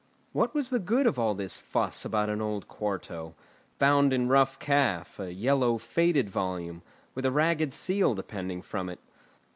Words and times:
What 0.31 0.55
was 0.55 0.71
the 0.71 0.79
good 0.79 1.05
of 1.05 1.19
all 1.19 1.35
this 1.35 1.57
fuss 1.57 2.05
about 2.05 2.27
an 2.31 2.41
old 2.41 2.67
quarto, 2.67 3.35
bound 3.77 4.13
in 4.13 4.27
rough 4.27 4.57
calf, 4.57 5.19
a 5.19 5.31
yellow, 5.31 5.77
faded 5.77 6.27
volume, 6.27 6.81
with 7.13 7.23
a 7.23 7.31
ragged 7.31 7.71
seal 7.71 8.15
depending 8.15 8.63
from 8.63 8.89
it? 8.89 8.99